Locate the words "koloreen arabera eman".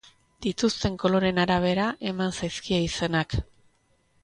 1.03-2.35